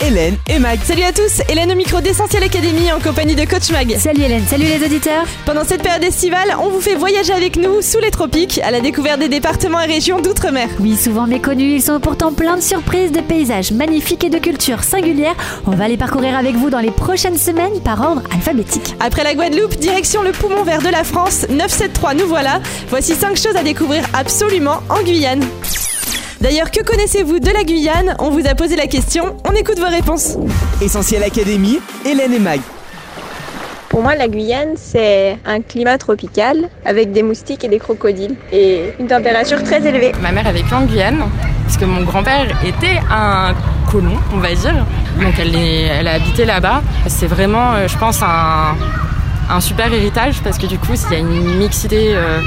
[0.00, 0.78] Hélène et Mag.
[0.84, 3.96] Salut à tous, Hélène au micro d'Essentiel Academy en compagnie de Coach Mag.
[3.98, 5.24] Salut Hélène, salut les auditeurs.
[5.44, 8.80] Pendant cette période estivale, on vous fait voyager avec nous sous les tropiques à la
[8.80, 10.68] découverte des départements et régions d'outre-mer.
[10.80, 14.84] Oui, souvent méconnus, ils sont pourtant pleins de surprises, de paysages magnifiques et de cultures
[14.84, 15.36] singulières.
[15.66, 18.94] On va les parcourir avec vous dans les prochaines semaines par ordre alphabétique.
[19.00, 22.60] Après la Guadeloupe, direction le poumon vert de la France, 973 nous voilà.
[22.88, 25.44] Voici 5 choses à découvrir absolument en Guyane.
[26.40, 28.14] D'ailleurs, que connaissez-vous de la Guyane?
[28.18, 30.36] On vous a posé la question, on écoute vos réponses.
[30.82, 31.78] Essentiel Académie.
[32.04, 32.60] Hélène et Mag.
[33.88, 38.92] Pour moi, la Guyane, c'est un climat tropical avec des moustiques et des crocodiles et
[39.00, 40.12] une température très élevée.
[40.20, 41.24] Ma mère a vécu en Guyane,
[41.64, 43.54] parce que mon grand-père était un
[43.90, 44.84] colon, on va dire.
[45.22, 46.82] Donc elle, est- elle a habité là-bas.
[47.06, 48.74] C'est vraiment, euh, je pense, un,
[49.48, 52.40] un super héritage, parce que du coup, il y a une mixité euh,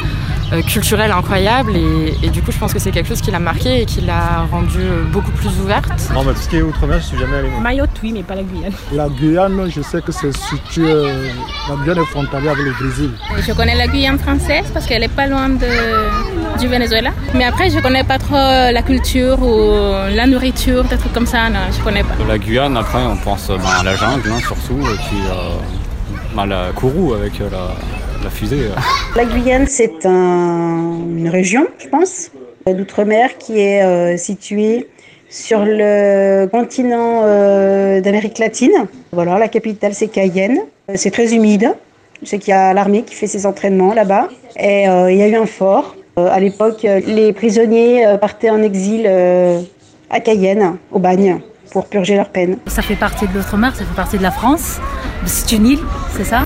[0.68, 1.74] culturelle incroyable.
[1.76, 4.02] Et, et du coup, je pense que c'est quelque chose qui l'a marqué et qui
[4.02, 5.90] l'a rendue euh, beaucoup plus ouverte.
[6.14, 7.50] Non, mais tout ce qui est outre-mer, je suis jamais allé.
[7.62, 8.74] Mayotte, oui, mais pas la Guyane.
[8.94, 10.84] La Guyane, je sais que c'est situé.
[10.90, 11.28] euh,
[11.70, 13.12] La Guyane est frontalière avec le Brésil.
[13.48, 17.12] Je connais la Guyane française parce qu'elle est pas loin de, du Venezuela.
[17.34, 19.72] Mais après, je connais pas trop la culture ou
[20.16, 21.50] la nourriture, des trucs comme ça.
[21.50, 22.16] Non, je connais pas.
[22.28, 25.58] La Guyane, après, on pense euh, ben, à la jungle, hein, surtout, et puis euh,
[26.36, 27.76] ben, la Kourou avec euh, la,
[28.24, 28.62] la fusée.
[28.64, 28.76] euh.
[29.16, 32.32] La Guyane, c'est un- une région, je pense,
[32.68, 34.88] d'outre-mer qui est euh, située
[35.30, 38.88] sur le continent euh, d'Amérique latine.
[39.12, 40.60] Voilà, la capitale, c'est Cayenne.
[40.90, 41.74] Euh, C'est très humide.
[42.22, 44.28] Je sais qu'il y a l'armée qui fait ses entraînements là-bas.
[44.60, 45.96] Et euh, il y a eu un fort.
[46.18, 49.62] Euh, à l'époque, euh, les prisonniers euh, partaient en exil euh,
[50.10, 51.40] à Cayenne, au bagne,
[51.72, 52.58] pour purger leur peine.
[52.68, 54.80] Ça fait partie de l'outre-mer, ça fait partie de la France.
[55.26, 55.80] C'est une île,
[56.18, 56.40] c'est ça?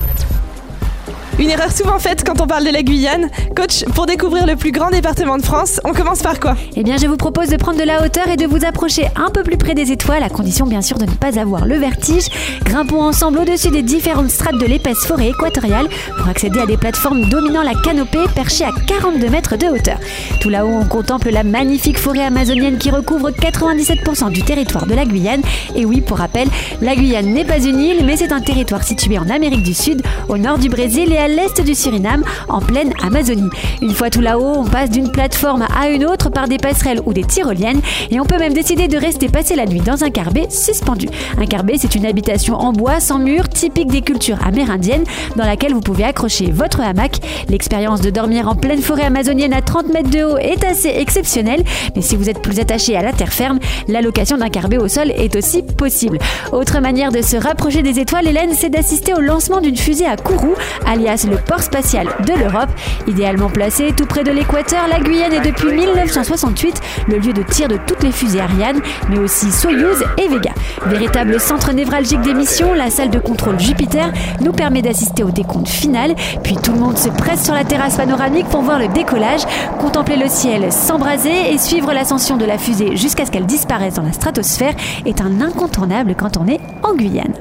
[1.36, 3.28] Une erreur souvent faite quand on parle de la Guyane.
[3.56, 6.56] Coach, pour découvrir le plus grand département de France, on commence par quoi?
[6.76, 9.30] Eh bien, je vous propose de prendre de la hauteur et de vous approcher un
[9.30, 12.28] peu plus près des étoiles, à condition bien sûr de ne pas avoir le vertige.
[12.62, 17.28] Grimpons ensemble au-dessus des différentes strates de l'épaisse forêt équatoriale pour accéder à des plateformes
[17.28, 19.98] dominant la canopée perchée à 42 mètres de hauteur.
[20.40, 25.04] Tout là-haut, on contemple la magnifique forêt amazonienne qui recouvre 97% du territoire de la
[25.04, 25.42] Guyane.
[25.74, 26.48] Et oui, pour rappel,
[26.80, 30.00] la Guyane n'est pas une île, mais c'est un territoire situé en Amérique du Sud,
[30.28, 33.50] au nord du Brésil et à l'est du Suriname, en pleine Amazonie.
[33.82, 37.12] Une fois tout là-haut, on passe d'une plateforme à une autre par des passerelles ou
[37.12, 37.80] des tyroliennes
[38.10, 41.08] et on peut même décider de rester passer la nuit dans un carbet suspendu.
[41.38, 45.04] Un carbet, c'est une habitation en bois sans mur typique des cultures amérindiennes
[45.36, 47.20] dans laquelle vous pouvez accrocher votre hamac.
[47.48, 51.64] L'expérience de dormir en pleine forêt amazonienne à 30 mètres de haut est assez exceptionnelle,
[51.96, 53.58] mais si vous êtes plus attaché à la terre ferme,
[53.88, 56.18] la location d'un carbet au sol est aussi possible.
[56.52, 60.16] Autre manière de se rapprocher des étoiles, Hélène, c'est d'assister au lancement d'une fusée à
[60.16, 60.54] Kourou,
[60.86, 62.68] alias le port spatial de l'Europe.
[63.06, 67.68] Idéalement placé tout près de l'équateur, la Guyane est depuis 1968 le lieu de tir
[67.68, 70.52] de toutes les fusées Ariane, mais aussi Soyuz et Vega.
[70.86, 75.68] Véritable centre névralgique des missions, la salle de contrôle Jupiter nous permet d'assister au décompte
[75.68, 79.42] final, puis tout le monde se presse sur la terrasse panoramique pour voir le décollage,
[79.78, 84.02] contempler le ciel s'embraser et suivre l'ascension de la fusée jusqu'à ce qu'elle disparaisse dans
[84.02, 84.74] la stratosphère
[85.06, 87.34] est un incontournable quand on est en Guyane.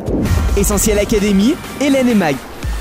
[0.57, 1.55] Essentiel Académie.
[1.81, 2.35] Hélène et Mag.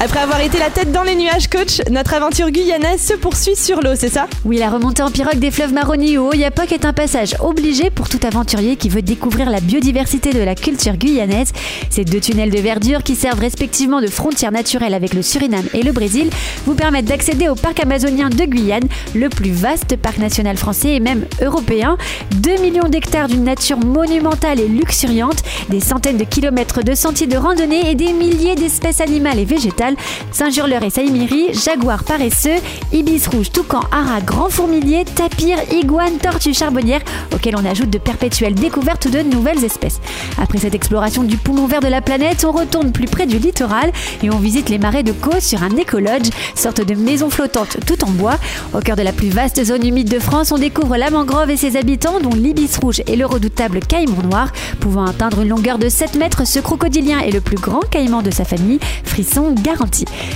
[0.04, 3.80] Après avoir été la tête dans les nuages, coach, notre aventure guyanaise se poursuit sur
[3.80, 4.26] l'eau, c'est ça?
[4.44, 8.08] Oui, la remontée en pirogue des fleuves Maroni ou Oyapock est un passage obligé pour
[8.08, 11.52] tout aventurier qui veut découvrir la biodiversité de la culture guyanaise.
[11.88, 15.84] Ces deux tunnels de verdure qui servent respectivement de frontière naturelle avec le Suriname et
[15.84, 16.30] le Brésil
[16.66, 21.00] vous permettent d'accéder au parc amazonien de Guyane, le plus vaste parc national français et
[21.00, 21.96] même européen.
[22.38, 27.36] 2 millions d'hectares d'une nature monumentale et luxuriante, des centaines de kilomètres de sentiers de
[27.36, 29.91] randonnée et des milliers d'espèces animales et végétales.
[30.30, 32.60] Saint-Hurleur et Saïmiri, jaguars paresseux,
[32.92, 37.00] ibis rouge, toucan, ara, grand fourmilier, tapir, iguane, tortue charbonnière,
[37.34, 40.00] auxquels on ajoute de perpétuelles découvertes de nouvelles espèces.
[40.41, 43.92] Après cette exploration du poumon vert de la planète, on retourne plus près du littoral
[44.22, 48.04] et on visite les marais de Caux sur un écolodge, sorte de maison flottante tout
[48.04, 48.38] en bois.
[48.74, 51.56] Au cœur de la plus vaste zone humide de France, on découvre la mangrove et
[51.56, 55.89] ses habitants, dont l'ibis rouge et le redoutable caïman noir, pouvant atteindre une longueur de
[55.89, 56.47] 7 mètres.
[56.47, 59.54] Ce crocodilien est le plus grand caïman de sa famille, frisson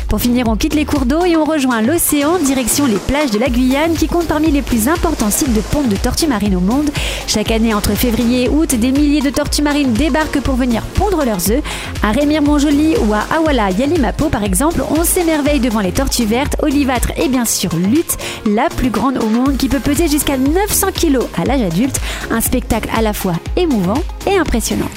[0.09, 3.39] Pour finir, on quitte les cours d'eau et on rejoint l'océan, direction les plages de
[3.39, 6.61] la Guyane, qui compte parmi les plus importants sites de ponte de tortues marines au
[6.61, 6.91] monde.
[7.27, 11.25] Chaque année, entre février et août, des milliers de tortues marines débarquent pour venir pondre
[11.25, 11.63] leurs œufs.
[12.03, 17.13] À Rémire-Montjoli ou à Awala Yalimapo, par exemple, on s'émerveille devant les tortues vertes, olivâtres
[17.17, 18.17] et bien sûr lutte,
[18.47, 22.01] la plus grande au monde qui peut peser jusqu'à 900 kg à l'âge adulte.
[22.31, 24.89] Un spectacle à la fois émouvant et impressionnant.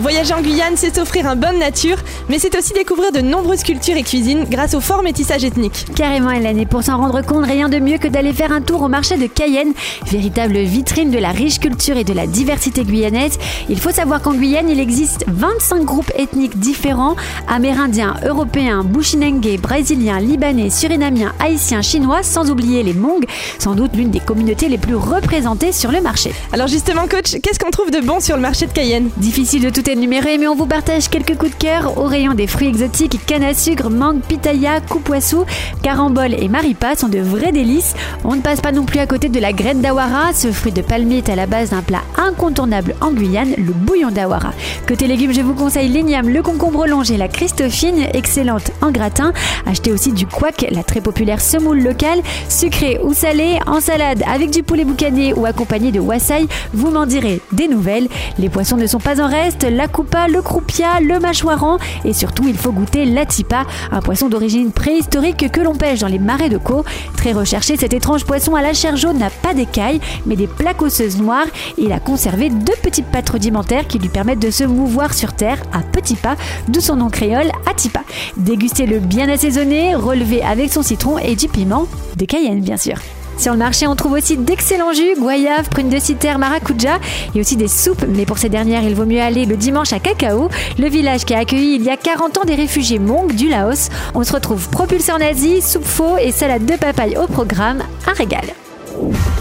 [0.00, 1.96] Voyager en Guyane, c'est s'offrir un bain de nature,
[2.28, 5.86] mais c'est aussi découvrir de nombreuses cultures et cuisines grâce au fort métissage ethnique.
[5.96, 8.82] Carrément Hélène, et pour s'en rendre compte, rien de mieux que d'aller faire un tour
[8.82, 9.72] au marché de Cayenne,
[10.06, 13.38] véritable vitrine de la riche culture et de la diversité guyanaise.
[13.68, 17.16] Il faut savoir qu'en Guyane, il existe 25 groupes ethniques différents,
[17.48, 23.24] amérindiens, européens, bushinengue, brésiliens, libanais, surinamiens, haïtiens, chinois, sans oublier les Hmong,
[23.58, 26.32] sans doute l'une des communautés les plus représentées sur le marché.
[26.52, 29.10] Alors justement coach, qu'est-ce qu'on trouve de bon sur le marché de Cayenne?
[29.16, 32.68] Difficile de tout mais on vous partage quelques coups de cœur au rayon des fruits
[32.68, 35.46] exotiques, canne à sucre, mangue, pitaya, coupoissou,
[35.82, 37.94] carambole et maripa sont de vrais délices.
[38.22, 40.82] On ne passe pas non plus à côté de la graine d'awara, ce fruit de
[40.82, 44.52] palmier est à la base d'un plat incontournable en Guyane, le bouillon d'awara.
[44.86, 49.32] Côté légumes, je vous conseille l'igname, le concombre longé, la christophine, excellente en gratin.
[49.64, 52.20] Achetez aussi du couac, la très populaire semoule locale,
[52.50, 57.06] sucré ou salé, en salade avec du poulet boucané ou accompagné de wassaï, vous m'en
[57.06, 58.08] direz des nouvelles.
[58.38, 62.48] Les poissons ne sont pas en reste, la coupa, le croupia, le mâchoiron et surtout
[62.48, 66.48] il faut goûter la tipa, un poisson d'origine préhistorique que l'on pêche dans les marais
[66.48, 66.84] de Caux.
[67.16, 70.82] Très recherché, cet étrange poisson à la chair jaune n'a pas d'écailles mais des plaques
[70.82, 71.46] osseuses noires.
[71.78, 75.62] Il a conservé deux petites pattes rudimentaires qui lui permettent de se mouvoir sur terre
[75.72, 76.34] à petits pas,
[76.66, 78.00] d'où son nom créole Atipa.
[78.36, 81.86] Dégustez-le bien assaisonné, relevé avec son citron et du piment
[82.16, 82.96] de Cayenne bien sûr.
[83.38, 86.98] Sur le marché, on trouve aussi d'excellents jus, goyave, prunes de citer, maracuja
[87.34, 88.04] et aussi des soupes.
[88.08, 90.48] Mais pour ces dernières, il vaut mieux aller le dimanche à Cacao,
[90.78, 93.90] le village qui a accueilli il y a 40 ans des réfugiés Hmong du Laos.
[94.14, 97.82] On se retrouve propulsé en Asie, soupe faux et salade de papaye au programme.
[98.08, 98.44] Un régal.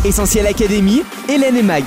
[0.06, 1.84] Essentiel Académie, Hélène et Mag.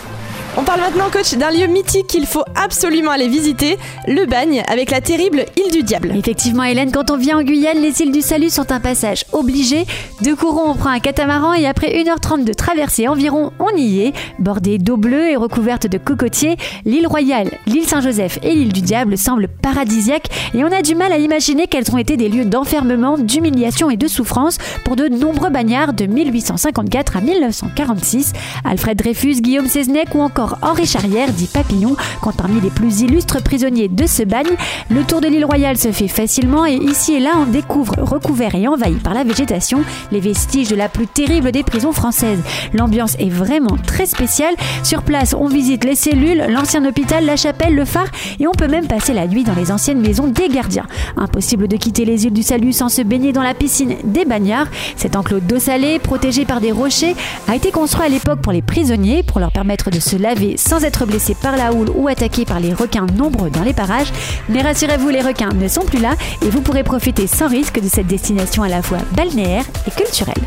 [0.60, 4.90] On parle maintenant, coach, d'un lieu mythique qu'il faut absolument aller visiter, le Bagne, avec
[4.90, 6.12] la terrible île du Diable.
[6.14, 9.86] Effectivement, Hélène, quand on vient en Guyane, les îles du Salut sont un passage obligé.
[10.20, 14.12] De courant, on prend un catamaran et après 1h30 de traversée environ, on y est.
[14.38, 19.16] Bordée d'eau bleue et recouverte de cocotiers, l'île Royale, l'île Saint-Joseph et l'île du Diable
[19.16, 23.16] semblent paradisiaques et on a du mal à imaginer qu'elles ont été des lieux d'enfermement,
[23.16, 28.34] d'humiliation et de souffrance pour de nombreux bagnards de 1854 à 1946.
[28.64, 33.42] Alfred Dreyfus, Guillaume Seznec ou encore Henri Charrière, dit Papillon, compte parmi les plus illustres
[33.42, 34.56] prisonniers de ce bagne.
[34.90, 38.54] Le tour de l'île Royale se fait facilement et ici et là on découvre, recouvert
[38.54, 42.40] et envahi par la végétation, les vestiges de la plus terrible des prisons françaises.
[42.72, 44.54] L'ambiance est vraiment très spéciale.
[44.82, 48.08] Sur place, on visite les cellules, l'ancien hôpital, la chapelle, le phare
[48.38, 50.86] et on peut même passer la nuit dans les anciennes maisons des gardiens.
[51.16, 54.68] Impossible de quitter les îles du Salut sans se baigner dans la piscine des bagnards.
[54.96, 57.14] Cet enclos d'eau salée, protégé par des rochers,
[57.48, 60.84] a été construit à l'époque pour les prisonniers, pour leur permettre de se laver sans
[60.84, 64.12] être blessés par la houle ou attaqués par les requins nombreux dans les parages.
[64.48, 67.88] Mais rassurez-vous, les requins ne sont plus là et vous pourrez profiter sans risque de
[67.88, 70.42] cette destination à la fois balnéaire et culturelle.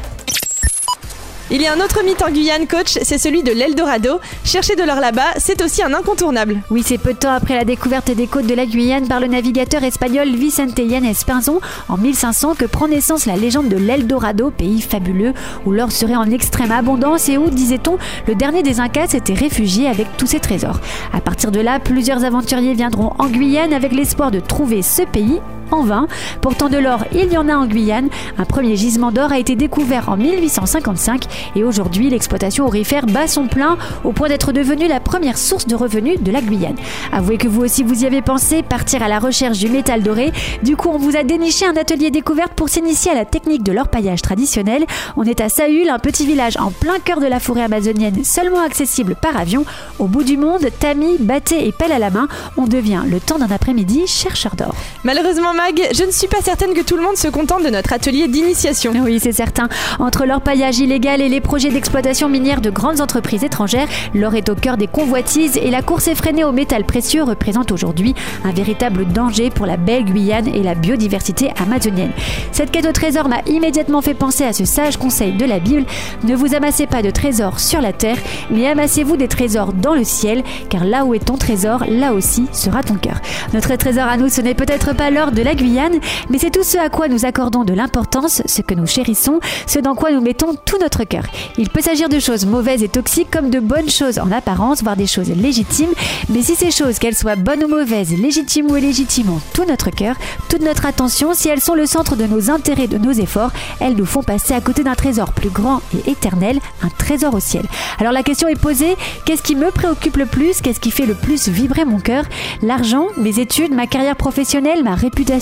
[1.52, 4.20] Il y a un autre mythe en Guyane, coach, c'est celui de l'Eldorado.
[4.46, 6.62] Chercher de l'or là-bas, c'est aussi un incontournable.
[6.72, 9.28] Oui, c'est peu de temps après la découverte des côtes de la Guyane par le
[9.28, 11.60] navigateur espagnol Vicente Yanes Pinzon
[11.90, 15.34] en 1500 que prend naissance la légende de l'Eldorado, pays fabuleux
[15.66, 17.98] où l'or serait en extrême abondance et où, disait-on,
[18.28, 20.80] le dernier des Incas s'était réfugié avec tous ses trésors.
[21.14, 25.42] À partir de là, plusieurs aventuriers viendront en Guyane avec l'espoir de trouver ce pays
[25.74, 26.08] en vain.
[26.42, 28.10] Pourtant de l'or, il y en a en Guyane.
[28.38, 31.26] Un premier gisement d'or a été découvert en 1855
[31.56, 35.76] et aujourd'hui l'exploitation aurifère bat son plein au point d'être devenue la première source de
[35.76, 36.76] revenus de la Guyane.
[37.12, 40.32] Avouez que vous aussi vous y avez pensé, partir à la recherche du métal doré.
[40.64, 43.72] Du coup, on vous a déniché un atelier découverte pour s'initier à la technique de
[43.72, 44.86] l'orpaillage traditionnel.
[45.18, 48.62] On est à Saül, un petit village en plein cœur de la forêt amazonienne, seulement
[48.62, 49.66] accessible par avion.
[50.00, 53.40] Au bout du monde, tamis, batté et pelle à la main, on devient le temps
[53.40, 54.76] d'un après-midi chercheur d'or.
[55.04, 55.54] Malheureusement,
[55.94, 58.92] Je ne suis pas certaine que tout le monde se contente de notre atelier d'initiation.
[59.02, 59.70] Oui, c'est certain.
[59.98, 64.56] Entre l'orpaillage illégal et les projets d'exploitation minière de grandes entreprises étrangères, l'or est au
[64.56, 69.50] cœur des convoitises et la course effrénée au métal précieux représente aujourd'hui un véritable danger
[69.52, 72.12] pour la belle Guyane et la biodiversité amazonienne.
[72.52, 75.86] Cette quête au trésor m'a immédiatement fait penser à ce sage conseil de la Bible
[76.24, 78.18] ne vous amassez pas de trésors sur la terre,
[78.52, 82.48] mais amassez-vous des trésors dans le ciel, car là où est ton trésor, là aussi
[82.52, 83.22] sera ton cœur.
[83.54, 86.64] Notre trésor à nous, ce n'est peut-être pas l'or de la Guyane, mais c'est tout
[86.64, 90.22] ce à quoi nous accordons de l'importance, ce que nous chérissons, ce dans quoi nous
[90.22, 91.24] mettons tout notre cœur.
[91.58, 94.96] Il peut s'agir de choses mauvaises et toxiques comme de bonnes choses en apparence, voire
[94.96, 95.92] des choses légitimes,
[96.30, 99.90] mais si ces choses, qu'elles soient bonnes ou mauvaises, légitimes ou illégitimes, ont tout notre
[99.90, 100.16] cœur,
[100.50, 103.96] toute notre attention, si elles sont le centre de nos intérêts, de nos efforts, elles
[103.96, 107.66] nous font passer à côté d'un trésor plus grand et éternel, un trésor au ciel.
[108.00, 108.96] Alors la question est posée,
[109.26, 112.24] qu'est-ce qui me préoccupe le plus Qu'est-ce qui fait le plus vibrer mon cœur?
[112.62, 115.33] L'argent, mes études, ma carrière professionnelle, ma réputation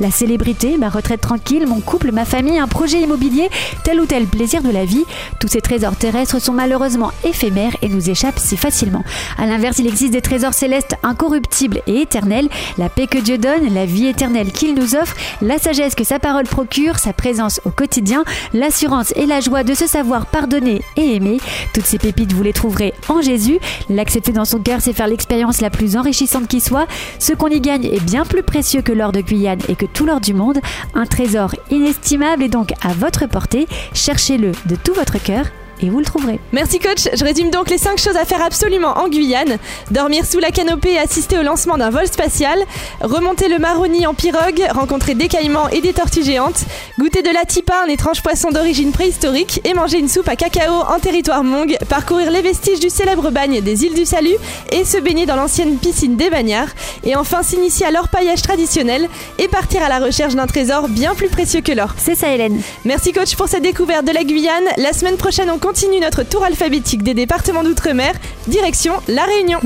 [0.00, 3.48] la célébrité, ma retraite tranquille, mon couple, ma famille, un projet immobilier,
[3.84, 5.04] tel ou tel plaisir de la vie.
[5.40, 9.04] Tous ces trésors terrestres sont malheureusement éphémères et nous échappent si facilement.
[9.38, 13.72] À l'inverse, il existe des trésors célestes incorruptibles et éternels, la paix que Dieu donne,
[13.72, 17.70] la vie éternelle qu'il nous offre, la sagesse que sa parole procure, sa présence au
[17.70, 21.38] quotidien, l'assurance et la joie de se savoir pardonner et aimer.
[21.74, 23.58] Toutes ces pépites, vous les trouverez en Jésus.
[23.88, 26.86] L'accepter dans son cœur, c'est faire l'expérience la plus enrichissante qui soit.
[27.18, 30.20] Ce qu'on y gagne est bien plus précieux que l'or de Et que tout l'or
[30.20, 30.58] du monde.
[30.94, 33.66] Un trésor inestimable et donc à votre portée.
[33.94, 35.46] Cherchez-le de tout votre cœur
[35.82, 36.38] et vous le trouverez.
[36.52, 39.58] Merci coach, je résume donc les 5 choses à faire absolument en Guyane.
[39.90, 42.58] Dormir sous la canopée et assister au lancement d'un vol spatial,
[43.00, 46.64] remonter le Maroni en pirogue, rencontrer des caïmans et des tortues géantes,
[46.98, 50.82] goûter de la tipa, un étrange poisson d'origine préhistorique, et manger une soupe à cacao
[50.88, 54.36] en territoire mong, parcourir les vestiges du célèbre bagne des îles du Salut
[54.72, 56.70] et se baigner dans l'ancienne piscine des bagnards,
[57.04, 59.08] et enfin s'initier à l'orpaillage traditionnel
[59.38, 61.94] et partir à la recherche d'un trésor bien plus précieux que l'or.
[61.96, 62.60] C'est ça Hélène.
[62.84, 64.64] Merci coach pour cette découverte de la Guyane.
[64.76, 65.69] La semaine prochaine on continue
[66.00, 68.14] notre tour alphabétique des départements d'outre-mer,
[68.48, 69.60] direction La Réunion.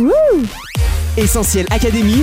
[1.17, 2.23] Essentiel Académie.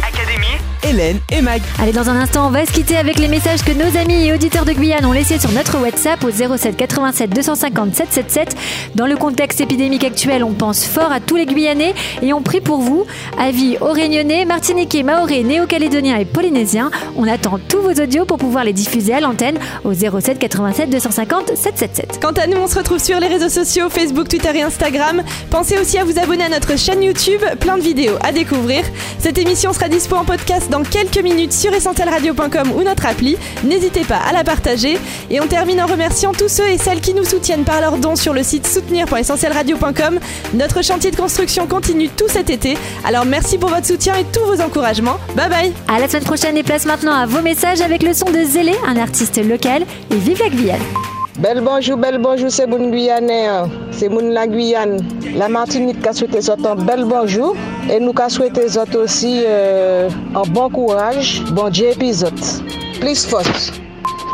[0.83, 1.61] Hélène et Mag.
[1.79, 4.33] Allez, dans un instant, on va se quitter avec les messages que nos amis et
[4.33, 8.55] auditeurs de Guyane ont laissés sur notre WhatsApp au 07 87 250 777.
[8.95, 12.61] Dans le contexte épidémique actuel, on pense fort à tous les Guyanais et on prie
[12.61, 13.05] pour vous.
[13.37, 16.89] Avis aux Réunionnais, Martiniquais, Mahorais, Néo-Calédoniens et Polynésiens.
[17.15, 21.49] On attend tous vos audios pour pouvoir les diffuser à l'antenne au 07 87 250
[21.55, 22.19] 777.
[22.21, 25.21] Quant à nous, on se retrouve sur les réseaux sociaux Facebook, Twitter et Instagram.
[25.49, 28.83] Pensez aussi à vous abonner à notre chaîne YouTube, plein de vidéos à découvrir.
[29.19, 33.37] Cette émission sera dispo en podcast dans quelques minutes sur essentielradio.com ou notre appli.
[33.63, 34.97] N'hésitez pas à la partager.
[35.29, 38.15] Et on termine en remerciant tous ceux et celles qui nous soutiennent par leurs dons
[38.15, 40.19] sur le site soutenir.essentielradio.com.
[40.53, 42.77] Notre chantier de construction continue tout cet été.
[43.05, 45.19] Alors merci pour votre soutien et tous vos encouragements.
[45.35, 48.31] Bye bye À la semaine prochaine et place maintenant à vos messages avec le son
[48.31, 49.83] de Zélé, un artiste local.
[50.09, 54.99] Et vive la Guyane Bel bonjou, bel bonjou, se moun Guyane, se moun la Guyane.
[55.39, 57.53] La Martinique ka souwete zot an bel bonjou,
[57.87, 61.93] e nou ka souwete euh, bon bon zot osi euh, an bon kouraj, bon diye
[61.95, 62.35] epi zot.
[62.99, 63.71] Plis fos.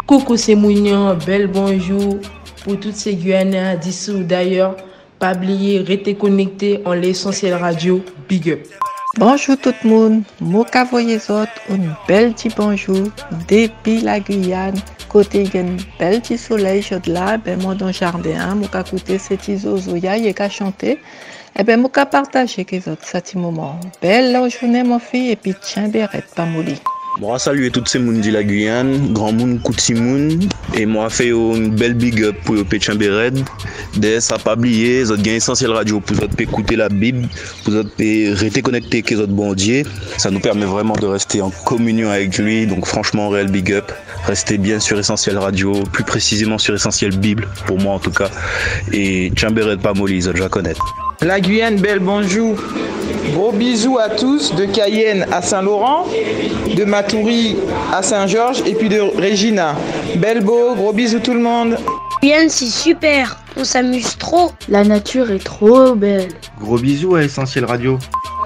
[0.09, 2.17] Koukou se moun yon, bel bonjou,
[2.63, 4.73] pou tout se Guyane disou d'ayor,
[5.21, 8.65] pa bliye rete konekte an l'esensyel radio Big Up.
[9.21, 13.11] Bonjou tout moun, mou ka voye zot, un bel di bonjou,
[13.45, 14.96] depi la Guyane.
[15.09, 18.55] Côté il y a un bel petit soleil chaud là, ben moi dans le jardin,
[18.55, 20.99] Moka écouter ces petits oiseaux, il y a chanter.
[21.57, 23.79] Et ben Moka partager avec les autres ce petit moment.
[24.01, 26.75] Belle journée mon fille et puis tiens beret pas molly.
[27.19, 29.59] Moi, saluer toutes ces monde de la Guyane, grand moun,
[30.75, 33.43] et moi, fait une belle big up pour Péchin Bered.
[33.95, 37.27] Dès ça, pas oublier, vous avez essentiel radio pour vous écouter la Bible,
[37.63, 39.81] pour vous rester connecté avec votre bon Dieu.
[40.19, 43.91] Ça nous permet vraiment de rester en communion avec lui, donc franchement, réel big up.
[44.27, 48.29] Restez bien sur Essentiel Radio, plus précisément sur Essentiel Bible, pour moi en tout cas.
[48.91, 50.73] Et Chambered pas molly, je la connais.
[51.21, 52.57] La Guyane, belle bonjour.
[53.31, 56.07] Gros bisous à tous, de Cayenne à Saint-Laurent,
[56.75, 57.55] de Matoury
[57.93, 59.75] à Saint-Georges et puis de Regina.
[60.17, 61.77] Belle beau, gros bisous tout le monde.
[62.21, 64.51] Guyane, c'est super, on s'amuse trop.
[64.67, 66.33] La nature est trop belle.
[66.59, 67.97] Gros bisous à Essentiel Radio.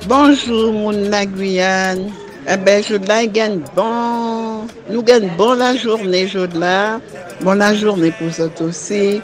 [0.08, 2.12] Bonjour, mon la Guyane.
[2.48, 6.98] Ebe, eh joud la gen bon, nou gen bon la journe joud la,
[7.46, 9.20] bon la journe pou sot osi,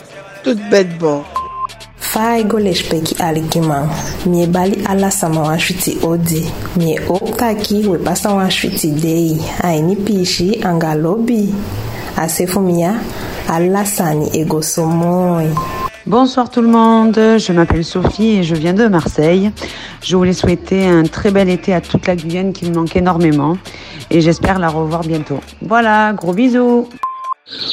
[0.46, 1.24] tout bet bon.
[1.98, 3.90] Fay golejpe ki alikiman,
[4.30, 6.44] miye bali ala saman wanshwiti odi,
[6.78, 11.48] miye oktaki wepasan wanshwiti deyi, aini pishi angalobi,
[12.22, 13.00] ase fumiya
[13.50, 15.50] ala sani ego somoy.
[16.08, 19.52] Bonsoir tout le monde, je m'appelle Sophie et je viens de Marseille.
[20.02, 23.58] Je voulais souhaiter un très bel été à toute la Guyane qui me manque énormément
[24.10, 25.42] et j'espère la revoir bientôt.
[25.62, 26.88] Voilà, gros bisous.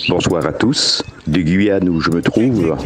[0.08, 1.04] Bonsoir à tous.
[1.28, 2.76] De Guyane où je me trouve,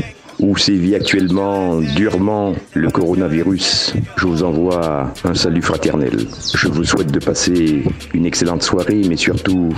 [0.41, 6.27] où sévit actuellement durement le coronavirus, je vous envoie un salut fraternel.
[6.55, 7.83] Je vous souhaite de passer
[8.15, 9.71] une excellente soirée, mais surtout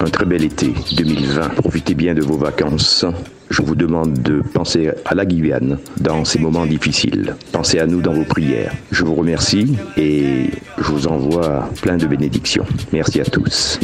[0.00, 1.48] un très bel été 2020.
[1.56, 3.04] Profitez bien de vos vacances.
[3.48, 7.36] Je vous demande de penser à la Guyane dans ces moments difficiles.
[7.52, 8.72] Pensez à nous dans vos prières.
[8.90, 12.66] Je vous remercie et je vous envoie plein de bénédictions.
[12.92, 13.78] Merci à tous.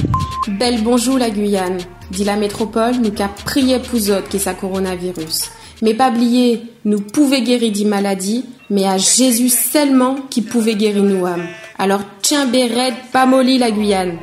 [0.59, 1.79] Belle bonjour la Guyane.
[2.11, 5.51] Dit la métropole, nous qu'a prié pour autres qui sa coronavirus.
[5.83, 11.03] Mais pas oublier, nous pouvons guérir des maladies, mais à Jésus seulement qui pouvait guérir
[11.03, 11.47] nous âmes.
[11.77, 14.19] Alors tiens béred, pas molly la Guyane.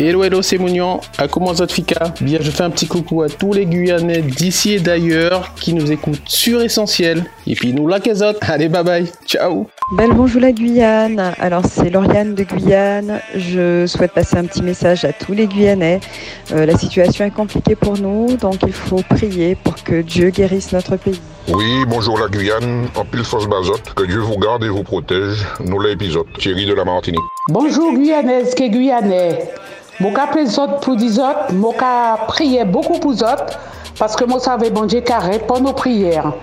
[0.00, 1.00] Hello, hello, c'est Mounion.
[1.18, 4.78] À comment Fika Bien, je fais un petit coucou à tous les Guyanais d'ici et
[4.78, 7.24] d'ailleurs qui nous écoutent sur Essentiel.
[7.48, 8.38] Et puis nous, la autres.
[8.48, 9.06] Allez, bye bye.
[9.26, 9.66] Ciao.
[9.96, 11.34] Belle bonjour la Guyane.
[11.40, 13.20] Alors, c'est Lauriane de Guyane.
[13.34, 15.98] Je souhaite passer un petit message à tous les Guyanais.
[16.52, 20.70] Euh, la situation est compliquée pour nous, donc il faut prier pour que Dieu guérisse
[20.70, 21.20] notre pays.
[21.48, 22.86] Oui, bonjour la Guyane.
[22.94, 23.94] En pile force bazote.
[23.96, 25.44] Que Dieu vous garde et vous protège.
[25.64, 26.26] Nous l'épisode.
[26.38, 27.18] Thierry de la Martinique.
[27.48, 29.38] Bonjour Guyanaise, que Guyanais?
[30.00, 33.58] Mon cas présente pour des autres, cas prier beaucoup pour autres,
[33.98, 36.34] parce que moi savais bon Dieu carré pour nos prières.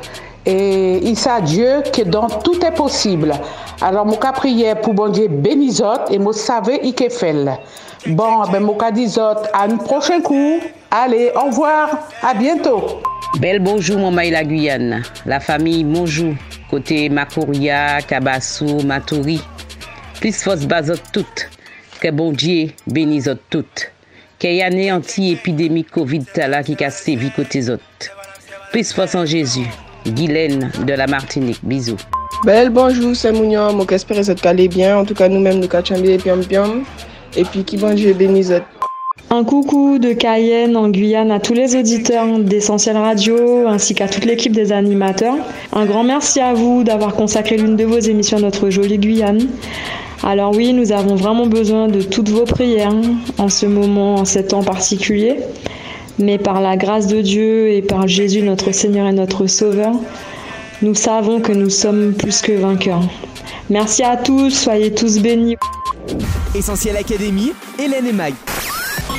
[0.45, 3.31] Et il sait Dieu que dans tout est possible.
[3.81, 5.29] Alors cas prière pour bon Dieu
[5.81, 7.33] autres et moi savais il que fait.
[8.07, 10.59] Bon, ben cas dit autres, à un prochain coup.
[10.91, 13.01] Allez, au revoir, à bientôt.
[13.39, 16.35] Belle bonjour mon maï la Guyane, la famille Monjou,
[16.69, 19.41] côté Makouria, Kabassou, Matouri.
[20.19, 21.50] Plus force bazot toutes.
[22.05, 23.91] Que bon Dieu bénisse toutes.
[24.38, 27.81] Qu'il y ait anti-épidémie Covid là qui a sévi côté autres.
[28.71, 29.65] Plus force en Jésus.
[30.05, 31.62] Guylaine de la Martinique.
[31.63, 31.97] Bisous.
[32.45, 33.74] Belle bonjour, c'est Mounion.
[33.74, 35.00] Mon espère que vous allez bien.
[35.00, 36.83] En tout cas, nous-mêmes, nous cachons bien, piom piom.
[37.35, 38.51] Et puis, qui bon Dieu bénisse
[39.31, 44.24] un coucou de Cayenne en Guyane à tous les auditeurs d'Essentiel Radio ainsi qu'à toute
[44.25, 45.38] l'équipe des animateurs.
[45.74, 49.47] Un grand merci à vous d'avoir consacré l'une de vos émissions à notre jolie Guyane.
[50.25, 52.96] Alors oui, nous avons vraiment besoin de toutes vos prières
[53.38, 55.38] en ce moment, en cet temps particulier.
[56.17, 59.94] Mais par la grâce de Dieu et par Jésus notre Seigneur et notre Sauveur,
[60.82, 63.03] nous savons que nous sommes plus que vainqueurs.
[63.70, 65.58] Merci à tous, soyez tous bénis.
[66.55, 68.34] Essentiel Académie, Hélène et.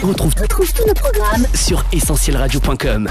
[0.03, 3.09] On retrouve, tous nos programmes sur essentielradio.com.